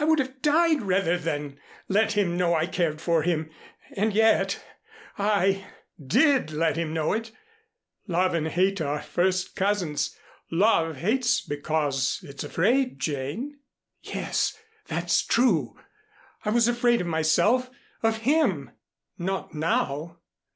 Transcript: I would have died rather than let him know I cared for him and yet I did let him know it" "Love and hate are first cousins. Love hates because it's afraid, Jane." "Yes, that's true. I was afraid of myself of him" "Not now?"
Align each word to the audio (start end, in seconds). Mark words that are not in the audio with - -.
I 0.00 0.04
would 0.04 0.18
have 0.18 0.42
died 0.42 0.82
rather 0.82 1.16
than 1.16 1.60
let 1.86 2.14
him 2.14 2.36
know 2.36 2.56
I 2.56 2.66
cared 2.66 3.00
for 3.00 3.22
him 3.22 3.50
and 3.94 4.12
yet 4.12 4.60
I 5.16 5.64
did 6.04 6.50
let 6.50 6.74
him 6.76 6.92
know 6.92 7.12
it" 7.12 7.30
"Love 8.08 8.34
and 8.34 8.48
hate 8.48 8.80
are 8.80 9.00
first 9.00 9.54
cousins. 9.54 10.18
Love 10.50 10.96
hates 10.96 11.40
because 11.40 12.18
it's 12.24 12.42
afraid, 12.42 12.98
Jane." 12.98 13.60
"Yes, 14.02 14.58
that's 14.88 15.22
true. 15.24 15.78
I 16.44 16.50
was 16.50 16.66
afraid 16.66 17.00
of 17.00 17.06
myself 17.06 17.70
of 18.02 18.22
him" 18.26 18.72
"Not 19.18 19.54
now?" 19.54 20.18